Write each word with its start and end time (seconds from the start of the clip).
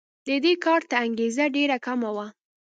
د 0.27 0.29
دې 0.43 0.53
کار 0.65 0.81
ته 0.89 0.95
انګېزه 1.05 1.45
ډېره 1.55 1.77
کمه 1.85 2.09
وه. 2.15 2.27